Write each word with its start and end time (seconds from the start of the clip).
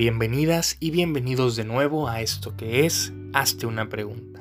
Bienvenidas 0.00 0.78
y 0.80 0.92
bienvenidos 0.92 1.56
de 1.56 1.64
nuevo 1.64 2.08
a 2.08 2.22
esto 2.22 2.56
que 2.56 2.86
es 2.86 3.12
Hazte 3.34 3.66
una 3.66 3.90
pregunta. 3.90 4.40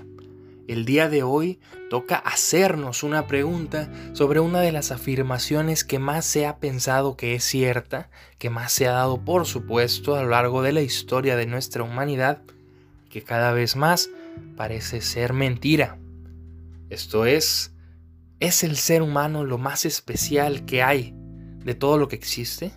El 0.69 0.85
día 0.85 1.09
de 1.09 1.21
hoy 1.21 1.59
toca 1.89 2.15
hacernos 2.15 3.03
una 3.03 3.27
pregunta 3.27 3.91
sobre 4.13 4.39
una 4.39 4.61
de 4.61 4.71
las 4.71 4.93
afirmaciones 4.93 5.83
que 5.83 5.99
más 5.99 6.23
se 6.23 6.47
ha 6.47 6.59
pensado 6.59 7.17
que 7.17 7.35
es 7.35 7.43
cierta, 7.43 8.09
que 8.37 8.49
más 8.49 8.71
se 8.71 8.87
ha 8.87 8.93
dado 8.93 9.25
por 9.25 9.45
supuesto 9.45 10.15
a 10.15 10.23
lo 10.23 10.29
largo 10.29 10.61
de 10.61 10.71
la 10.71 10.81
historia 10.81 11.35
de 11.35 11.45
nuestra 11.45 11.83
humanidad, 11.83 12.41
que 13.09 13.21
cada 13.21 13.51
vez 13.51 13.75
más 13.75 14.09
parece 14.55 15.01
ser 15.01 15.33
mentira. 15.33 15.97
Esto 16.89 17.25
es, 17.25 17.73
¿es 18.39 18.63
el 18.63 18.77
ser 18.77 19.01
humano 19.01 19.43
lo 19.43 19.57
más 19.57 19.83
especial 19.83 20.63
que 20.63 20.83
hay 20.83 21.13
de 21.65 21.75
todo 21.75 21.97
lo 21.97 22.07
que 22.07 22.15
existe? 22.15 22.71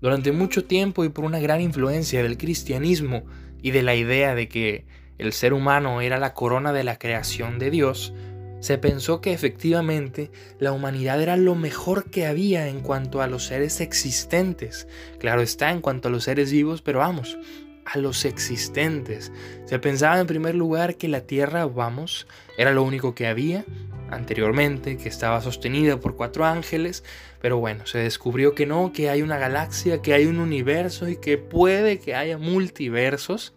Durante 0.00 0.32
mucho 0.32 0.64
tiempo 0.64 1.04
y 1.04 1.08
por 1.10 1.24
una 1.24 1.40
gran 1.40 1.60
influencia 1.60 2.22
del 2.22 2.38
cristianismo 2.38 3.24
y 3.62 3.70
de 3.70 3.82
la 3.82 3.94
idea 3.94 4.34
de 4.34 4.48
que 4.48 4.86
el 5.18 5.32
ser 5.32 5.52
humano 5.52 6.00
era 6.00 6.18
la 6.18 6.32
corona 6.32 6.72
de 6.72 6.84
la 6.84 6.98
creación 6.98 7.58
de 7.58 7.70
Dios, 7.70 8.14
se 8.60 8.76
pensó 8.76 9.20
que 9.20 9.32
efectivamente 9.32 10.30
la 10.58 10.72
humanidad 10.72 11.20
era 11.22 11.36
lo 11.36 11.54
mejor 11.54 12.10
que 12.10 12.26
había 12.26 12.68
en 12.68 12.80
cuanto 12.80 13.22
a 13.22 13.26
los 13.26 13.46
seres 13.46 13.80
existentes. 13.80 14.86
Claro 15.18 15.40
está, 15.40 15.70
en 15.70 15.80
cuanto 15.80 16.08
a 16.08 16.10
los 16.10 16.24
seres 16.24 16.52
vivos, 16.52 16.82
pero 16.82 16.98
vamos, 16.98 17.38
a 17.86 17.98
los 17.98 18.24
existentes. 18.24 19.32
Se 19.64 19.78
pensaba 19.78 20.20
en 20.20 20.26
primer 20.26 20.54
lugar 20.54 20.96
que 20.96 21.08
la 21.08 21.22
Tierra, 21.22 21.64
vamos, 21.66 22.26
era 22.58 22.72
lo 22.72 22.82
único 22.82 23.14
que 23.14 23.26
había 23.26 23.64
anteriormente, 24.10 24.96
que 24.96 25.08
estaba 25.08 25.40
sostenida 25.40 25.98
por 25.98 26.16
cuatro 26.16 26.44
ángeles, 26.44 27.04
pero 27.40 27.58
bueno, 27.58 27.86
se 27.86 27.98
descubrió 27.98 28.54
que 28.54 28.66
no, 28.66 28.92
que 28.92 29.08
hay 29.08 29.22
una 29.22 29.38
galaxia, 29.38 30.02
que 30.02 30.12
hay 30.12 30.26
un 30.26 30.38
universo 30.38 31.08
y 31.08 31.16
que 31.16 31.38
puede 31.38 31.98
que 31.98 32.14
haya 32.14 32.38
multiversos. 32.38 33.54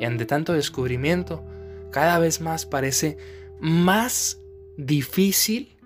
Y 0.00 0.04
ante 0.04 0.26
tanto 0.26 0.52
descubrimiento, 0.52 1.44
cada 1.90 2.18
vez 2.18 2.40
más 2.40 2.66
parece 2.66 3.16
más 3.60 4.40
difícil 4.76 5.76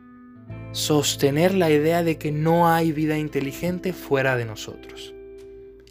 sostener 0.73 1.55
la 1.55 1.71
idea 1.71 2.03
de 2.03 2.19
que 2.19 2.33
no 2.33 2.69
hay 2.69 2.93
vida 2.93 3.19
inteligente 3.19 3.93
fuera 3.93 4.37
de 4.37 4.45
nosotros. 4.45 5.15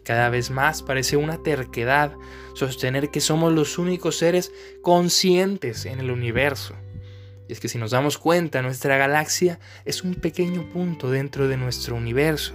Cada 0.04 0.30
vez 0.30 0.50
más 0.50 0.82
parece 0.82 1.16
una 1.16 1.42
terquedad 1.42 2.12
sostener 2.54 3.10
que 3.10 3.20
somos 3.20 3.52
los 3.52 3.78
únicos 3.78 4.18
seres 4.18 4.52
conscientes 4.82 5.86
en 5.86 6.00
el 6.00 6.10
universo. 6.10 6.74
Y 7.48 7.52
es 7.52 7.60
que 7.60 7.68
si 7.68 7.78
nos 7.78 7.90
damos 7.90 8.18
cuenta, 8.18 8.62
nuestra 8.62 8.96
galaxia 8.96 9.58
es 9.84 10.02
un 10.02 10.14
pequeño 10.14 10.68
punto 10.68 11.10
dentro 11.10 11.48
de 11.48 11.56
nuestro 11.56 11.96
universo. 11.96 12.54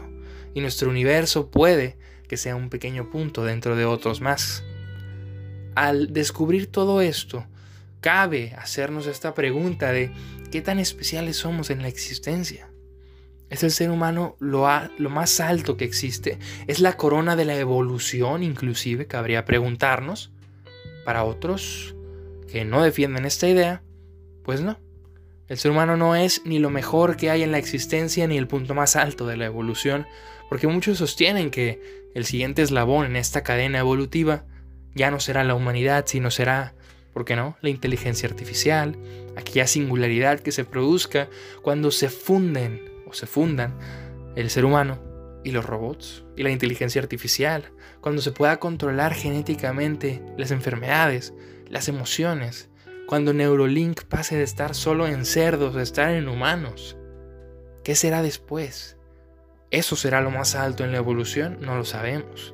Y 0.53 0.61
nuestro 0.61 0.89
universo 0.89 1.49
puede 1.52 1.97
que 2.27 2.38
sea 2.38 2.55
un 2.55 2.69
pequeño 2.69 3.09
punto 3.09 3.43
dentro 3.43 3.75
de 3.75 3.85
otros 3.85 4.21
más. 4.21 4.63
Al 5.75 6.13
descubrir 6.13 6.67
todo 6.67 7.02
esto, 7.02 7.45
cabe 8.02 8.53
hacernos 8.58 9.08
esta 9.08 9.33
pregunta 9.33 9.91
de 9.91 10.11
qué 10.52 10.61
tan 10.61 10.80
especiales 10.80 11.38
somos 11.38 11.69
en 11.69 11.81
la 11.81 11.88
existencia. 11.88 12.69
Es 13.49 13.63
el 13.63 13.71
ser 13.71 13.91
humano 13.91 14.35
lo, 14.39 14.67
lo, 14.97 15.09
más 15.09 15.39
alto 15.39 15.77
que 15.77 15.85
existe. 15.85 16.38
Es 16.67 16.80
la 16.80 16.97
corona 16.97 17.35
de 17.35 17.45
la 17.45 17.55
evolución, 17.58 18.43
inclusive, 18.43 19.08
cabría 19.08 19.45
preguntarnos. 19.45 20.31
Para 21.05 21.23
otros 21.23 21.95
que 22.52 22.65
no 22.65 22.83
defienden 22.83 23.25
esta 23.25 23.47
idea, 23.47 23.81
pues 24.47 24.61
no. 24.61 24.79
El 25.49 25.57
ser 25.57 25.71
humano 25.71 25.97
no 25.97 26.15
es 26.15 26.41
ni 26.45 26.57
lo 26.57 26.69
mejor 26.69 27.17
que 27.17 27.29
hay 27.29 27.43
en 27.43 27.51
la 27.51 27.57
existencia 27.57 28.27
ni 28.27 28.37
el 28.37 28.47
punto 28.47 28.73
más 28.73 28.95
alto 28.95 29.27
de 29.27 29.35
la 29.35 29.45
evolución, 29.45 30.07
porque 30.47 30.67
muchos 30.67 30.99
sostienen 30.99 31.51
que 31.51 32.08
el 32.15 32.23
siguiente 32.23 32.61
eslabón 32.61 33.05
en 33.07 33.17
esta 33.17 33.43
cadena 33.43 33.80
evolutiva 33.80 34.45
ya 34.95 35.11
no 35.11 35.19
será 35.19 35.43
la 35.43 35.53
humanidad, 35.53 36.05
sino 36.07 36.31
será, 36.31 36.75
¿por 37.13 37.25
qué 37.25 37.36
no?, 37.36 37.57
la 37.59 37.69
inteligencia 37.69 38.30
artificial, 38.30 38.97
aquella 39.36 39.67
singularidad 39.67 40.39
que 40.39 40.53
se 40.53 40.63
produzca 40.63 41.30
cuando 41.61 41.91
se 41.91 42.07
funden 42.07 42.81
o 43.05 43.11
se 43.11 43.27
fundan 43.27 43.77
el 44.37 44.49
ser 44.49 44.63
humano 44.63 44.97
y 45.43 45.52
los 45.52 45.65
robots 45.65 46.23
y 46.37 46.43
la 46.43 46.52
inteligencia 46.52 47.02
artificial, 47.02 47.73
cuando 47.99 48.21
se 48.21 48.31
pueda 48.31 48.61
controlar 48.61 49.13
genéticamente 49.13 50.23
las 50.37 50.52
enfermedades, 50.52 51.33
las 51.67 51.89
emociones, 51.89 52.69
cuando 53.07 53.33
Neurolink 53.33 54.03
pase 54.03 54.35
de 54.35 54.43
estar 54.43 54.75
solo 54.75 55.07
en 55.07 55.25
cerdos 55.25 55.75
a 55.75 55.81
estar 55.81 56.11
en 56.11 56.27
humanos. 56.27 56.97
¿Qué 57.83 57.95
será 57.95 58.21
después? 58.21 58.97
¿Eso 59.71 59.95
será 59.95 60.21
lo 60.21 60.29
más 60.29 60.55
alto 60.55 60.83
en 60.83 60.91
la 60.91 60.97
evolución? 60.97 61.57
No 61.61 61.77
lo 61.77 61.85
sabemos. 61.85 62.53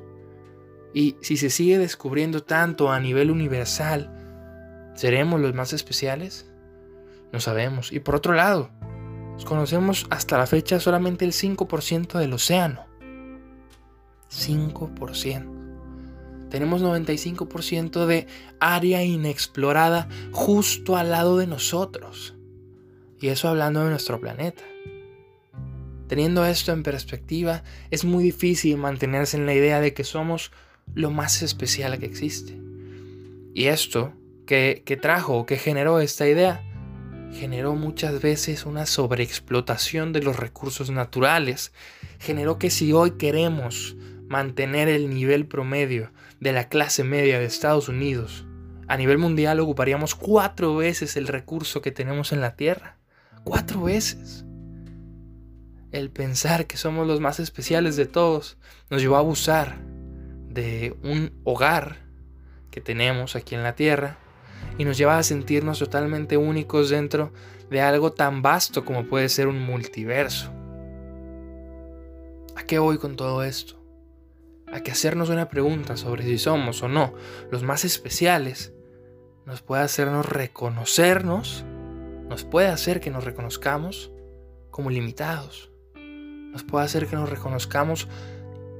Y 0.94 1.16
si 1.22 1.36
se 1.36 1.50
sigue 1.50 1.76
descubriendo 1.76 2.44
tanto 2.44 2.92
a 2.92 3.00
nivel 3.00 3.32
universal, 3.32 4.92
¿seremos 4.94 5.40
los 5.40 5.54
más 5.54 5.72
especiales? 5.72 6.48
No 7.32 7.40
sabemos. 7.40 7.92
Y 7.92 7.98
por 7.98 8.14
otro 8.14 8.32
lado, 8.32 8.70
conocemos 9.44 10.06
hasta 10.10 10.38
la 10.38 10.46
fecha 10.46 10.78
solamente 10.78 11.24
el 11.24 11.32
5% 11.32 12.16
del 12.16 12.32
océano. 12.32 12.86
5%. 14.30 15.63
Tenemos 16.54 16.82
95% 16.82 18.06
de 18.06 18.28
área 18.60 19.02
inexplorada 19.02 20.08
justo 20.30 20.96
al 20.96 21.10
lado 21.10 21.36
de 21.36 21.48
nosotros. 21.48 22.36
Y 23.20 23.26
eso 23.26 23.48
hablando 23.48 23.82
de 23.82 23.90
nuestro 23.90 24.20
planeta. 24.20 24.62
Teniendo 26.06 26.46
esto 26.46 26.70
en 26.70 26.84
perspectiva, 26.84 27.64
es 27.90 28.04
muy 28.04 28.22
difícil 28.22 28.76
mantenerse 28.76 29.36
en 29.36 29.46
la 29.46 29.54
idea 29.54 29.80
de 29.80 29.94
que 29.94 30.04
somos 30.04 30.52
lo 30.94 31.10
más 31.10 31.42
especial 31.42 31.98
que 31.98 32.06
existe. 32.06 32.56
Y 33.52 33.64
esto 33.64 34.12
que, 34.46 34.84
que 34.86 34.96
trajo, 34.96 35.46
que 35.46 35.56
generó 35.56 35.98
esta 35.98 36.28
idea, 36.28 36.62
generó 37.32 37.74
muchas 37.74 38.22
veces 38.22 38.64
una 38.64 38.86
sobreexplotación 38.86 40.12
de 40.12 40.22
los 40.22 40.36
recursos 40.36 40.88
naturales. 40.88 41.72
Generó 42.20 42.60
que 42.60 42.70
si 42.70 42.92
hoy 42.92 43.10
queremos 43.18 43.96
mantener 44.28 44.88
el 44.88 45.10
nivel 45.10 45.46
promedio 45.46 46.12
de 46.40 46.52
la 46.52 46.68
clase 46.68 47.04
media 47.04 47.38
de 47.38 47.44
Estados 47.44 47.88
Unidos, 47.88 48.46
a 48.86 48.96
nivel 48.96 49.18
mundial 49.18 49.60
ocuparíamos 49.60 50.14
cuatro 50.14 50.76
veces 50.76 51.16
el 51.16 51.26
recurso 51.26 51.80
que 51.80 51.90
tenemos 51.90 52.32
en 52.32 52.40
la 52.40 52.54
Tierra. 52.56 52.98
Cuatro 53.42 53.82
veces. 53.82 54.44
El 55.90 56.10
pensar 56.10 56.66
que 56.66 56.76
somos 56.76 57.06
los 57.06 57.20
más 57.20 57.40
especiales 57.40 57.96
de 57.96 58.06
todos 58.06 58.58
nos 58.90 59.00
llevó 59.00 59.16
a 59.16 59.20
abusar 59.20 59.78
de 60.48 60.96
un 61.02 61.32
hogar 61.44 61.96
que 62.70 62.80
tenemos 62.80 63.36
aquí 63.36 63.54
en 63.54 63.62
la 63.62 63.74
Tierra 63.74 64.18
y 64.76 64.84
nos 64.84 64.98
lleva 64.98 65.18
a 65.18 65.22
sentirnos 65.22 65.78
totalmente 65.78 66.36
únicos 66.36 66.90
dentro 66.90 67.32
de 67.70 67.80
algo 67.80 68.12
tan 68.12 68.42
vasto 68.42 68.84
como 68.84 69.06
puede 69.06 69.28
ser 69.28 69.46
un 69.46 69.60
multiverso. 69.60 70.52
¿A 72.56 72.64
qué 72.64 72.78
voy 72.78 72.98
con 72.98 73.16
todo 73.16 73.42
esto? 73.44 73.83
A 74.74 74.80
que 74.80 74.90
hacernos 74.90 75.28
una 75.28 75.48
pregunta 75.48 75.96
sobre 75.96 76.24
si 76.24 76.36
somos 76.36 76.82
o 76.82 76.88
no 76.88 77.14
los 77.52 77.62
más 77.62 77.84
especiales 77.84 78.72
nos 79.46 79.62
puede 79.62 79.84
hacernos 79.84 80.26
reconocernos, 80.26 81.64
nos 82.28 82.42
puede 82.42 82.66
hacer 82.66 82.98
que 82.98 83.10
nos 83.10 83.22
reconozcamos 83.22 84.10
como 84.72 84.90
limitados, 84.90 85.70
nos 85.94 86.64
puede 86.64 86.86
hacer 86.86 87.06
que 87.06 87.14
nos 87.14 87.30
reconozcamos 87.30 88.08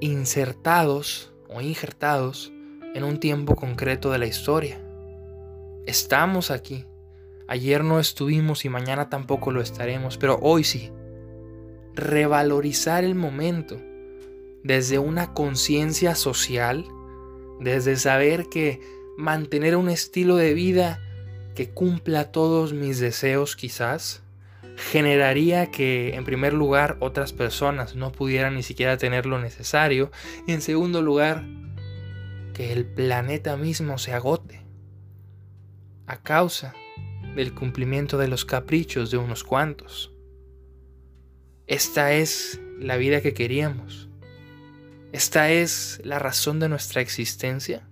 insertados 0.01 1.33
o 1.49 1.61
injertados 1.61 2.53
en 2.93 3.05
un 3.05 3.21
tiempo 3.21 3.55
concreto 3.55 4.11
de 4.11 4.19
la 4.19 4.27
historia. 4.27 4.81
Estamos 5.87 6.51
aquí. 6.51 6.89
Ayer 7.47 7.85
no 7.85 8.01
estuvimos 8.01 8.65
y 8.65 8.69
mañana 8.69 9.11
tampoco 9.11 9.53
lo 9.53 9.61
estaremos, 9.61 10.19
pero 10.19 10.41
hoy 10.43 10.65
sí. 10.65 10.91
Revalorizar 11.95 13.05
el 13.05 13.15
momento 13.15 13.81
desde 14.65 14.99
una 14.99 15.35
conciencia 15.35 16.15
social, 16.15 16.87
desde 17.61 17.97
saber 17.97 18.49
que 18.49 18.81
mantener 19.17 19.77
un 19.77 19.89
estilo 19.89 20.37
de 20.37 20.55
vida 20.55 21.01
que 21.55 21.71
cumpla 21.71 22.33
todos 22.33 22.73
mis 22.73 22.99
deseos 22.99 23.55
quizás, 23.55 24.23
generaría 24.77 25.71
que 25.71 26.15
en 26.15 26.25
primer 26.25 26.53
lugar 26.53 26.97
otras 27.01 27.33
personas 27.33 27.95
no 27.95 28.11
pudieran 28.11 28.57
ni 28.57 28.63
siquiera 28.63 28.97
tener 28.97 29.27
lo 29.27 29.39
necesario 29.39 30.11
y 30.49 30.53
en 30.53 30.63
segundo 30.63 31.01
lugar 31.03 31.45
que 32.55 32.73
el 32.73 32.87
planeta 32.87 33.57
mismo 33.57 33.99
se 33.99 34.15
agote 34.15 34.63
a 36.07 36.23
causa 36.23 36.75
del 37.37 37.55
cumplimiento 37.55 38.17
de 38.19 38.29
los 38.29 38.45
caprichos 38.45 39.11
de 39.11 39.19
unos 39.19 39.45
cuantos. 39.45 40.13
Esta 41.67 42.13
es 42.13 42.61
la 42.79 42.97
vida 42.97 43.21
que 43.21 43.35
queríamos. 43.35 44.09
Esta 45.15 45.49
es 45.53 46.01
la 46.03 46.19
razón 46.19 46.59
de 46.59 46.69
nuestra 46.69 47.01
existencia. 47.01 47.83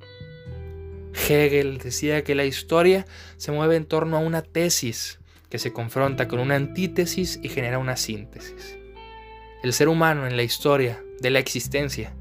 Hegel 1.15 1.79
decía 1.79 2.25
que 2.25 2.35
la 2.35 2.47
historia 2.47 3.07
se 3.37 3.53
mueve 3.53 3.77
en 3.77 3.85
torno 3.85 4.17
a 4.17 4.21
una 4.21 4.43
tesis 4.43 5.21
que 5.49 5.61
se 5.61 5.73
confronta 5.73 6.27
con 6.27 6.41
una 6.41 6.57
antítesis 6.57 7.39
y 7.41 7.49
genera 7.49 7.79
una 7.79 7.97
síntesis. 7.97 8.77
El 9.63 9.73
ser 9.73 9.87
humano 9.87 10.27
en 10.27 10.37
la 10.37 10.43
historia 10.43 11.01
de 11.21 11.31
la 11.31 11.39
existencia 11.39 12.13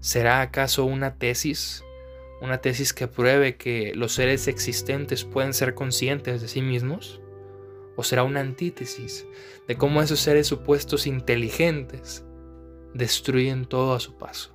¿Será 0.00 0.40
acaso 0.40 0.84
una 0.84 1.14
tesis? 1.14 1.84
¿Una 2.42 2.58
tesis 2.58 2.92
que 2.92 3.06
pruebe 3.06 3.56
que 3.56 3.92
los 3.94 4.14
seres 4.14 4.48
existentes 4.48 5.22
pueden 5.24 5.54
ser 5.54 5.76
conscientes 5.76 6.42
de 6.42 6.48
sí 6.48 6.60
mismos? 6.60 7.20
¿O 7.94 8.02
será 8.02 8.24
una 8.24 8.40
antítesis 8.40 9.26
de 9.68 9.76
cómo 9.76 10.02
esos 10.02 10.18
seres 10.18 10.48
supuestos 10.48 11.06
inteligentes 11.06 12.24
destruyen 12.94 13.66
todo 13.66 13.94
a 13.94 14.00
su 14.00 14.16
paso? 14.16 14.54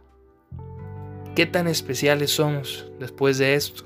¿Qué 1.35 1.45
tan 1.45 1.67
especiales 1.67 2.31
somos 2.31 2.91
después 2.99 3.37
de 3.37 3.55
esto? 3.55 3.85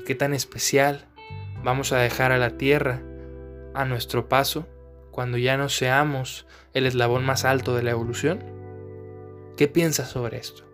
¿Y 0.00 0.04
qué 0.04 0.14
tan 0.14 0.34
especial 0.34 1.06
vamos 1.64 1.92
a 1.92 1.98
dejar 1.98 2.32
a 2.32 2.38
la 2.38 2.58
Tierra 2.58 3.02
a 3.74 3.84
nuestro 3.84 4.28
paso 4.28 4.66
cuando 5.10 5.38
ya 5.38 5.56
no 5.56 5.68
seamos 5.68 6.46
el 6.74 6.86
eslabón 6.86 7.24
más 7.24 7.44
alto 7.44 7.74
de 7.74 7.82
la 7.82 7.92
evolución? 7.92 8.44
¿Qué 9.56 9.68
piensas 9.68 10.10
sobre 10.10 10.38
esto? 10.38 10.64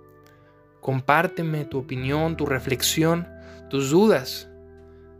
Compárteme 0.80 1.64
tu 1.64 1.78
opinión, 1.78 2.36
tu 2.36 2.46
reflexión, 2.46 3.28
tus 3.70 3.90
dudas. 3.90 4.48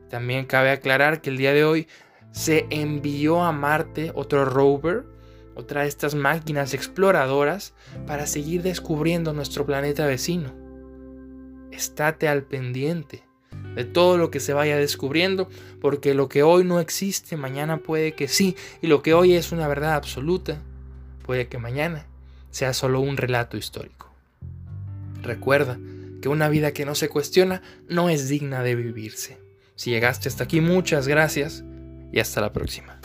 También 0.08 0.46
cabe 0.46 0.70
aclarar 0.70 1.20
que 1.20 1.30
el 1.30 1.36
día 1.36 1.52
de 1.52 1.64
hoy 1.64 1.88
se 2.30 2.66
envió 2.70 3.42
a 3.42 3.52
Marte 3.52 4.12
otro 4.14 4.44
rover, 4.44 5.04
otra 5.58 5.82
de 5.82 5.88
estas 5.88 6.14
máquinas 6.14 6.72
exploradoras, 6.72 7.74
para 8.06 8.26
seguir 8.26 8.62
descubriendo 8.62 9.32
nuestro 9.32 9.66
planeta 9.66 10.06
vecino. 10.06 10.54
Estate 11.72 12.28
al 12.28 12.44
pendiente 12.44 13.24
de 13.74 13.84
todo 13.84 14.18
lo 14.18 14.30
que 14.30 14.38
se 14.38 14.52
vaya 14.52 14.76
descubriendo, 14.76 15.48
porque 15.80 16.14
lo 16.14 16.28
que 16.28 16.44
hoy 16.44 16.62
no 16.62 16.78
existe, 16.78 17.36
mañana 17.36 17.78
puede 17.78 18.12
que 18.12 18.28
sí, 18.28 18.56
y 18.82 18.86
lo 18.86 19.02
que 19.02 19.14
hoy 19.14 19.34
es 19.34 19.50
una 19.50 19.66
verdad 19.66 19.94
absoluta, 19.94 20.62
puede 21.26 21.48
que 21.48 21.58
mañana 21.58 22.06
sea 22.52 22.72
solo 22.72 23.00
un 23.00 23.16
relato 23.16 23.56
histórico. 23.56 24.12
Recuerda 25.22 25.76
que 26.22 26.28
una 26.28 26.48
vida 26.48 26.72
que 26.72 26.84
no 26.84 26.94
se 26.94 27.08
cuestiona 27.08 27.62
no 27.88 28.08
es 28.08 28.28
digna 28.28 28.62
de 28.62 28.76
vivirse. 28.76 29.38
Si 29.74 29.90
llegaste 29.90 30.28
hasta 30.28 30.44
aquí, 30.44 30.60
muchas 30.60 31.08
gracias 31.08 31.64
y 32.12 32.20
hasta 32.20 32.40
la 32.40 32.52
próxima. 32.52 33.00